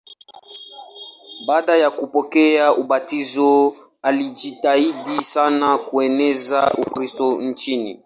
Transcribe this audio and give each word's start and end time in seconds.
Baada 1.45 1.77
ya 1.77 1.91
kupokea 1.91 2.73
ubatizo 2.75 3.75
alijitahidi 4.01 5.21
sana 5.23 5.77
kueneza 5.77 6.71
Ukristo 6.77 7.41
nchini. 7.41 7.99